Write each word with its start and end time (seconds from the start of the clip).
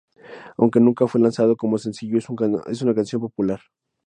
Aunque 0.57 0.79
nunca 0.79 1.05
fue 1.05 1.21
lanzado 1.21 1.55
como 1.55 1.77
sencillo, 1.77 2.17
es 2.17 2.81
una 2.81 2.95
canción 2.95 3.21
popular. 3.21 3.61